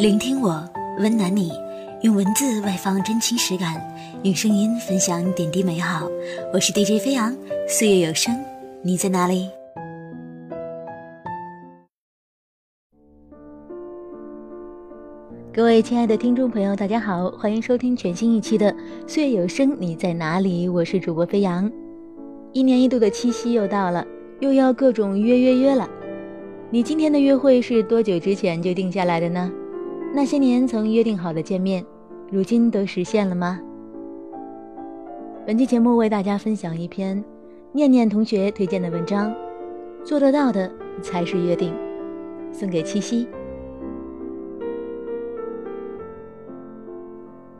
[0.00, 0.66] 聆听我，
[0.98, 1.52] 温暖你，
[2.00, 3.78] 用文字外放真情实感，
[4.22, 6.08] 用声音分享点滴美好。
[6.54, 7.36] 我是 DJ 飞扬，
[7.68, 8.34] 岁月有声，
[8.82, 9.50] 你在哪里？
[15.52, 18.72] 各位亲爱的听众朋友，大家好，欢迎收听全新一期的
[19.06, 21.70] 《岁月有声，你在哪里？》我是主播飞扬。
[22.54, 24.02] 一年一度的七夕又到了，
[24.40, 25.86] 又要各种约约约了。
[26.70, 29.52] 你今天的约会是多久之前就定下来的呢？
[30.12, 31.84] 那些年曾约定好的见面，
[32.30, 33.60] 如今都实现了吗？
[35.46, 37.22] 本期节目为大家分享一篇
[37.72, 39.32] 念念同学推荐的文章，
[40.04, 40.70] 做得到的
[41.00, 41.72] 才是约定，
[42.52, 43.28] 送给七夕。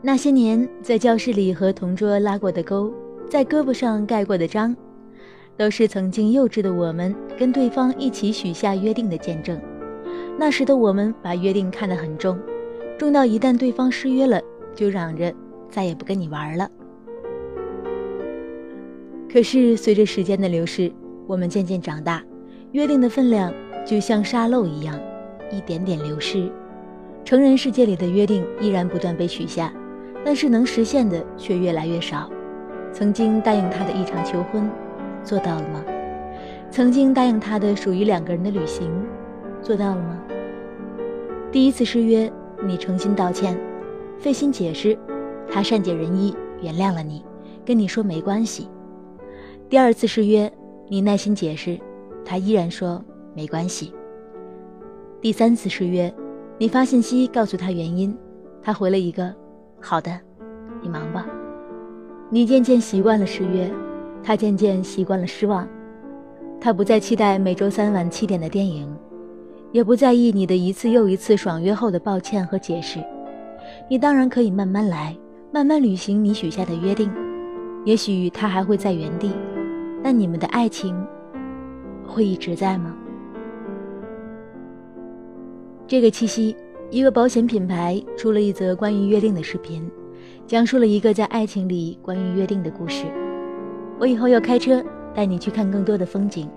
[0.01, 2.93] 那些年在教室里和同桌拉过的钩，
[3.29, 4.75] 在胳膊上盖过的章，
[5.55, 9.57] 都是曾经幼稚的我们跟对方一起许下约定的见证。
[10.37, 12.39] 那时的我们把约定看得很重，
[12.97, 14.41] 重到一旦对方失约了，
[14.73, 15.33] 就嚷着
[15.69, 16.67] 再也不跟你玩了。
[19.31, 20.91] 可是随着时间的流逝，
[21.27, 22.23] 我们渐渐长大，
[22.71, 23.53] 约定的分量
[23.85, 24.99] 就像沙漏一样，
[25.51, 26.51] 一点点流失。
[27.23, 29.71] 成人世界里的约定依然不断被许下，
[30.25, 32.29] 但是能实现的却越来越少。
[32.91, 34.69] 曾经答应他的一场求婚，
[35.23, 35.83] 做到了吗？
[36.71, 38.89] 曾经答应他的属于两个人的旅行。
[39.61, 40.21] 做到了吗？
[41.51, 42.31] 第一次失约，
[42.65, 43.59] 你诚心道歉，
[44.17, 44.97] 费心解释，
[45.49, 47.23] 他善解人意，原谅了你，
[47.65, 48.67] 跟你说没关系。
[49.69, 50.51] 第二次失约，
[50.87, 51.79] 你耐心解释，
[52.25, 53.03] 他依然说
[53.35, 53.93] 没关系。
[55.21, 56.13] 第三次失约，
[56.57, 58.17] 你发信息告诉他原因，
[58.61, 59.33] 他回了一个
[59.79, 60.11] 好的，
[60.81, 61.25] 你忙吧。
[62.29, 63.69] 你渐渐习惯了失约，
[64.23, 65.67] 他渐渐习惯了失望，
[66.59, 68.89] 他不再期待每周三晚七点的电影。
[69.71, 72.99] 也不在意你的一次又一次爽约后的抱歉和解释，
[73.89, 75.15] 你当然可以慢慢来，
[75.51, 77.09] 慢慢履行你许下的约定。
[77.85, 79.31] 也许他还会在原地，
[80.03, 80.95] 但你们的爱情
[82.05, 82.95] 会一直在吗？
[85.87, 86.55] 这个七夕，
[86.89, 89.89] 一个保险品牌出了一则关于约定的视频，
[90.45, 93.05] 讲述了一个在爱情里关于约定的故事。
[93.97, 94.83] 我以后要开车
[95.13, 96.49] 带你去看更多的风景。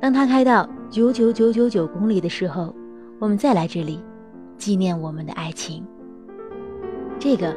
[0.00, 0.68] 当他开到。
[0.90, 2.74] 九九九九九公里的时候，
[3.18, 4.02] 我们再来这里，
[4.56, 5.84] 纪念我们的爱情。
[7.18, 7.54] 这个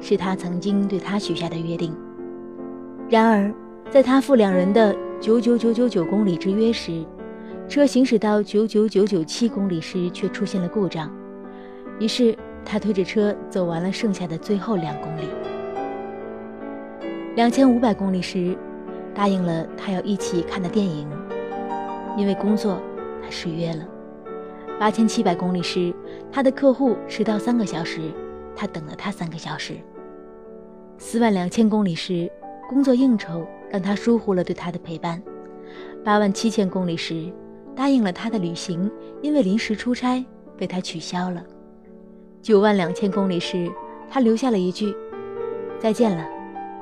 [0.00, 1.94] 是他曾经对他许下的约定。
[3.08, 3.54] 然而，
[3.88, 7.04] 在他赴两人的九九九九九公里之约时，
[7.68, 11.08] 车行驶到九九九九七公里时却出现了故障。
[12.00, 15.28] 于是，他推着车走完了剩下的最后两公里。
[17.36, 18.58] 两千五百公里时，
[19.14, 21.06] 答应了他要一起看的电影。
[22.16, 22.78] 因为工作，
[23.22, 23.88] 他失约了。
[24.78, 25.94] 八千七百公里时，
[26.30, 28.00] 他的客户迟到三个小时，
[28.54, 29.74] 他等了他三个小时。
[30.98, 32.30] 四万两千公里时，
[32.68, 35.22] 工作应酬让他疏忽了对他的陪伴。
[36.04, 37.32] 八万七千公里时，
[37.76, 38.90] 答应了他的旅行，
[39.20, 40.24] 因为临时出差
[40.56, 41.42] 被他取消了。
[42.40, 43.70] 九万两千公里时，
[44.10, 44.94] 他留下了一句
[45.78, 46.26] ：“再见了，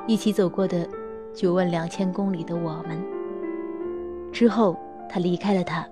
[0.06, 0.88] 一起走过的
[1.34, 2.98] 九万两千公里的我们。”
[4.32, 4.76] 之后。
[5.10, 5.84] 他离开了他。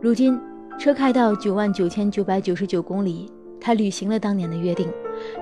[0.00, 0.40] 如今，
[0.78, 4.88] 车开到九万九千九百九十九公里，他履行了当年的约定，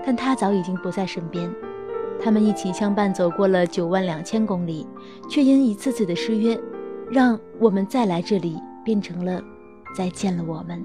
[0.04, 1.50] 但他早已经不在身边。
[2.20, 4.86] 他们一起相伴走过了九万两千公里，
[5.28, 6.58] 却因一次次的失约，
[7.10, 9.42] 让我们再来这里变成了
[9.96, 10.84] 再见了我们。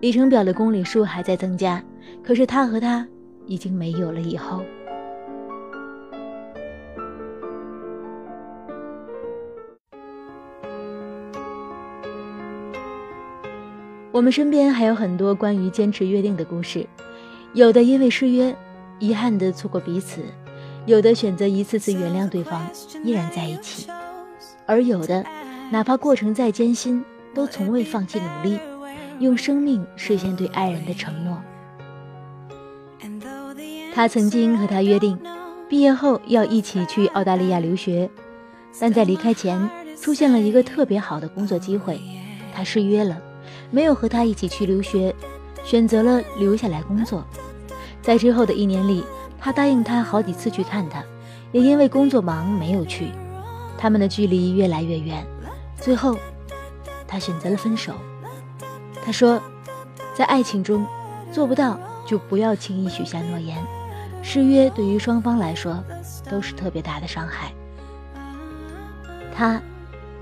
[0.00, 1.82] 里程表的公里数还在增加，
[2.22, 3.06] 可是他和他
[3.46, 4.62] 已经没有了以后。
[14.18, 16.84] 我们身边还有很多关于坚持约定的故事，
[17.52, 18.52] 有的因为失约，
[18.98, 20.22] 遗憾的错过彼此；
[20.86, 22.68] 有的选择一次次原谅对方，
[23.04, 23.88] 依然在一起；
[24.66, 25.24] 而有的，
[25.70, 28.58] 哪怕过程再艰辛，都从未放弃努力，
[29.20, 31.40] 用生命实现对爱人的承诺。
[33.94, 35.16] 他曾经和他约定，
[35.68, 38.10] 毕业后要一起去澳大利亚留学，
[38.80, 42.00] 但在离开前，出现了一个特别好的工作机会，
[42.52, 43.16] 他失约了。
[43.70, 45.14] 没有和他一起去留学，
[45.64, 47.24] 选择了留下来工作。
[48.00, 49.04] 在之后的一年里，
[49.38, 51.02] 他答应他好几次去看他，
[51.52, 53.08] 也因为工作忙没有去。
[53.76, 55.26] 他们的距离越来越远，
[55.80, 56.16] 最后，
[57.06, 57.92] 他选择了分手。
[59.04, 59.40] 他说，
[60.14, 60.86] 在爱情中，
[61.30, 63.56] 做不到就不要轻易许下诺言。
[64.22, 65.82] 失约对于双方来说
[66.28, 67.52] 都是特别大的伤害。
[69.34, 69.62] 他，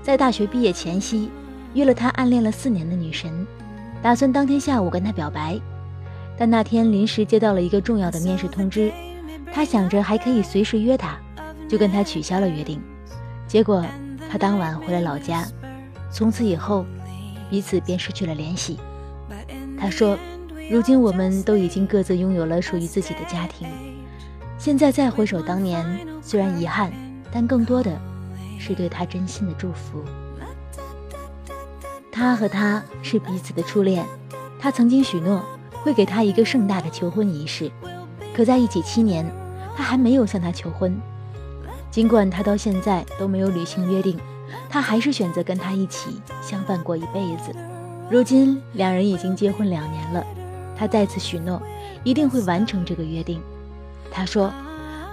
[0.03, 1.31] 在大学毕业前夕。
[1.77, 3.45] 约了他暗恋了四年的女神，
[4.01, 5.61] 打算当天下午跟他表白，
[6.35, 8.91] 但那天临时接到了一个重要的面试通知，
[9.53, 11.15] 他想着还可以随时约他，
[11.69, 12.81] 就跟他取消了约定。
[13.47, 13.85] 结果
[14.27, 15.45] 他当晚回了老家，
[16.11, 16.83] 从此以后，
[17.47, 18.79] 彼此便失去了联系。
[19.79, 20.17] 他说
[20.71, 23.67] ：“如今我们都已经各自拥有了属于自己的家庭，
[24.57, 25.85] 现在再回首当年，
[26.23, 26.91] 虽然遗憾，
[27.31, 27.95] 但更多的
[28.57, 30.03] 是对他真心的祝福。”
[32.17, 34.03] 他和她是彼此的初恋，
[34.59, 35.45] 他曾经许诺
[35.83, 37.71] 会给她一个盛大的求婚仪式，
[38.33, 39.23] 可在一起七年，
[39.75, 40.99] 他还没有向她求婚。
[41.91, 44.17] 尽管他到现在都没有履行约定，
[44.67, 47.55] 他还是选择跟她一起相伴过一辈子。
[48.09, 50.25] 如今两人已经结婚两年了，
[50.75, 51.61] 他再次许诺
[52.03, 53.39] 一定会完成这个约定。
[54.09, 54.51] 他说，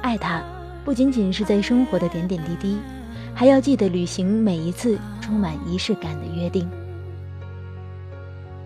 [0.01, 0.43] 爱他
[0.87, 2.79] 不仅仅是在生活的点点滴滴，
[3.35, 6.67] 还要记得履行每一次充满仪式感的约定。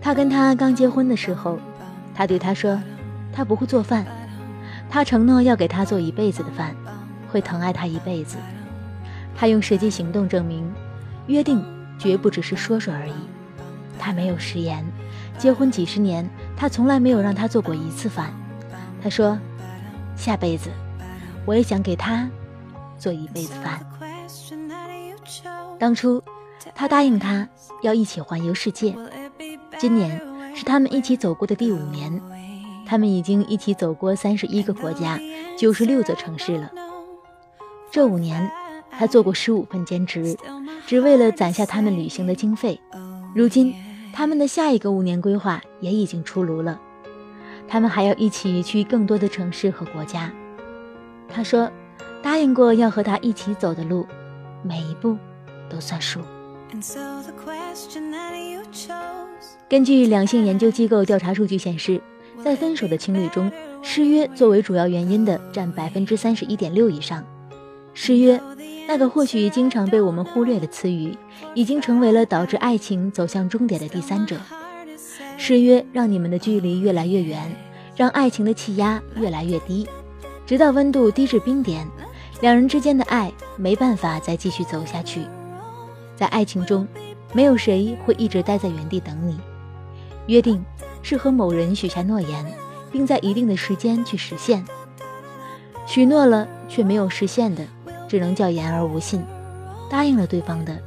[0.01, 1.59] 他跟他刚结婚的时候，
[2.15, 2.81] 他对他说，
[3.33, 4.05] 他不会做饭，
[4.89, 6.75] 他承诺要给他做一辈子的饭，
[7.31, 8.37] 会疼爱他一辈子。
[9.35, 10.69] 他用实际行动证明，
[11.27, 11.63] 约定
[11.97, 13.13] 绝不只是说说而已。
[13.97, 14.85] 他没有食言，
[15.37, 18.31] 结婚几十年，他从来没有让他做过一次饭。
[19.03, 19.37] 他说，
[20.15, 20.69] 下辈子
[21.45, 22.29] 我也想给他
[22.97, 23.85] 做一辈子饭。
[25.77, 26.21] 当初
[26.73, 27.47] 他答应他
[27.81, 28.95] 要一起环游世界。
[29.79, 30.21] 今年
[30.53, 32.21] 是他们一起走过的第五年，
[32.85, 35.17] 他们已经一起走过三十一个国家、
[35.57, 36.69] 九十六座城市了。
[37.89, 38.51] 这五年，
[38.91, 40.35] 他做过十五份兼职，
[40.85, 42.77] 只为了攒下他们旅行的经费。
[43.33, 43.73] 如今，
[44.11, 46.77] 他们的下一个五年规划也已经出炉了，
[47.65, 50.29] 他们还要一起去更多的城市和国家。
[51.29, 51.71] 他说，
[52.21, 54.05] 答应过要和他一起走的路，
[54.61, 55.17] 每一步
[55.69, 56.19] 都算数。
[59.67, 61.99] 根据两性研究机构调查数据显示，
[62.43, 63.51] 在分手的情侣中，
[63.81, 67.23] 失约作为主要原因的占百分之三十一点六以上。
[67.93, 68.39] 失约，
[68.87, 71.17] 那个或许经常被我们忽略的词语，
[71.55, 74.37] 已经成为了导致爱情走向终点的第三者。
[75.37, 77.51] 失约让你们的距离越来越远，
[77.95, 79.87] 让爱情的气压越来越低，
[80.45, 81.87] 直到温度低至冰点，
[82.41, 85.21] 两人之间的爱没办法再继续走下去。
[86.19, 86.85] 在爱情中，
[87.31, 89.39] 没有谁会一直待在原地等你。
[90.27, 90.61] 约定
[91.01, 92.45] 是和某人许下诺言，
[92.91, 94.65] 并在一定的时间去实现。
[95.85, 97.65] 许诺了却没有实现的，
[98.05, 99.21] 只能叫言而无信；
[99.89, 100.77] 答应了对方的，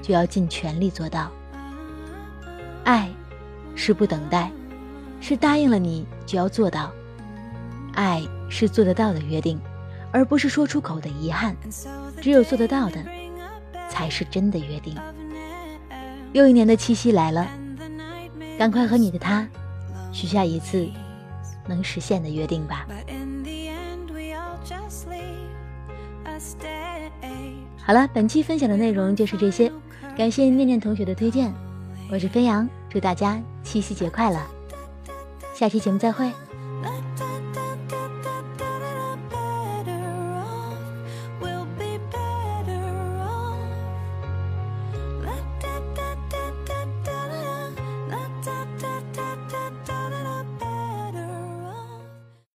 [0.00, 1.30] 就要尽全力做到。
[2.82, 3.10] 爱
[3.74, 4.50] 是不等待，
[5.20, 6.90] 是答应了你就要做到。
[7.92, 9.60] 爱是做得到的约定，
[10.10, 11.54] 而不是说出口的遗憾。
[12.22, 13.04] 只有做得到的，
[13.88, 14.96] 才是真的约定。
[16.32, 17.48] 又一年的七夕来了。
[18.58, 19.46] 赶快和你的他
[20.12, 20.88] 许下一次
[21.68, 22.86] 能实现的约定吧。
[27.76, 29.70] 好了，本期分享的内容就是这些，
[30.16, 31.52] 感谢念念同学的推荐，
[32.10, 34.40] 我是飞扬，祝大家七夕节快乐，
[35.54, 36.32] 下期节目再会。